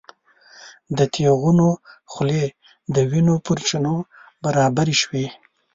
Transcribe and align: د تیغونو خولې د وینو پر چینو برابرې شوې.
د 0.97 0.99
تیغونو 1.13 1.67
خولې 2.11 2.45
د 2.95 2.97
وینو 3.11 3.35
پر 3.45 3.57
چینو 3.67 3.95
برابرې 4.43 4.95
شوې. 5.01 5.25